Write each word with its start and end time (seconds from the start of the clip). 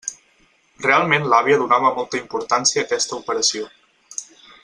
Realment 0.85 1.27
l'àvia 1.33 1.59
donava 1.63 1.91
molta 1.99 2.19
importància 2.21 2.83
a 2.85 2.89
aquesta 2.91 3.19
operació. 3.21 3.71